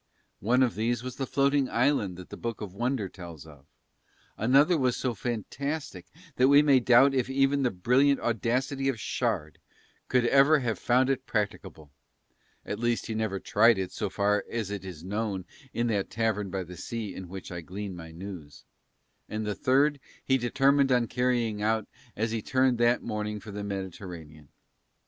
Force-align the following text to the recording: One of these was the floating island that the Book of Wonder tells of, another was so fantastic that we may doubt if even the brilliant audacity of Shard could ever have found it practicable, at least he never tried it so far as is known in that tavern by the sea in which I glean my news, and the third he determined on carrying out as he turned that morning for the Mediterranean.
One 0.39 0.63
of 0.63 0.73
these 0.73 1.03
was 1.03 1.17
the 1.17 1.27
floating 1.27 1.69
island 1.69 2.17
that 2.17 2.29
the 2.31 2.35
Book 2.35 2.59
of 2.59 2.73
Wonder 2.73 3.07
tells 3.07 3.45
of, 3.45 3.67
another 4.35 4.75
was 4.75 4.97
so 4.97 5.13
fantastic 5.13 6.07
that 6.37 6.47
we 6.47 6.63
may 6.63 6.79
doubt 6.79 7.13
if 7.13 7.29
even 7.29 7.61
the 7.61 7.69
brilliant 7.69 8.19
audacity 8.19 8.89
of 8.89 8.99
Shard 8.99 9.59
could 10.07 10.25
ever 10.25 10.57
have 10.61 10.79
found 10.79 11.11
it 11.11 11.27
practicable, 11.27 11.91
at 12.65 12.79
least 12.79 13.05
he 13.05 13.13
never 13.13 13.39
tried 13.39 13.77
it 13.77 13.91
so 13.91 14.09
far 14.09 14.43
as 14.49 14.71
is 14.71 15.03
known 15.03 15.45
in 15.71 15.85
that 15.89 16.09
tavern 16.09 16.49
by 16.49 16.63
the 16.63 16.77
sea 16.77 17.13
in 17.13 17.27
which 17.29 17.51
I 17.51 17.61
glean 17.61 17.95
my 17.95 18.09
news, 18.09 18.63
and 19.29 19.45
the 19.45 19.53
third 19.53 19.99
he 20.25 20.35
determined 20.39 20.91
on 20.91 21.05
carrying 21.05 21.61
out 21.61 21.87
as 22.15 22.31
he 22.31 22.41
turned 22.41 22.79
that 22.79 23.03
morning 23.03 23.39
for 23.39 23.51
the 23.51 23.63
Mediterranean. 23.63 24.47